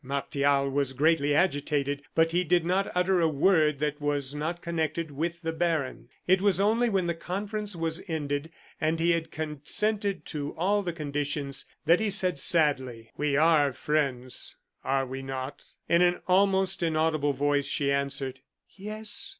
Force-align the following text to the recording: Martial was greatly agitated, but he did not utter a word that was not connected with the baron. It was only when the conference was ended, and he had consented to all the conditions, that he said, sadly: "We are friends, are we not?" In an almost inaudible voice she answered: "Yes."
Martial 0.03 0.67
was 0.67 0.93
greatly 0.93 1.35
agitated, 1.35 2.01
but 2.15 2.31
he 2.31 2.43
did 2.43 2.65
not 2.65 2.91
utter 2.95 3.21
a 3.21 3.27
word 3.27 3.77
that 3.77 4.01
was 4.01 4.33
not 4.33 4.59
connected 4.59 5.11
with 5.11 5.43
the 5.43 5.51
baron. 5.53 6.09
It 6.25 6.41
was 6.41 6.59
only 6.59 6.89
when 6.89 7.05
the 7.05 7.13
conference 7.13 7.75
was 7.75 8.01
ended, 8.07 8.49
and 8.81 8.99
he 8.99 9.11
had 9.11 9.29
consented 9.29 10.25
to 10.25 10.55
all 10.57 10.81
the 10.81 10.91
conditions, 10.91 11.65
that 11.85 11.99
he 11.99 12.09
said, 12.09 12.39
sadly: 12.39 13.11
"We 13.15 13.35
are 13.37 13.73
friends, 13.73 14.55
are 14.83 15.05
we 15.05 15.21
not?" 15.21 15.63
In 15.87 16.01
an 16.01 16.21
almost 16.27 16.81
inaudible 16.81 17.33
voice 17.33 17.65
she 17.67 17.91
answered: 17.91 18.39
"Yes." 18.69 19.29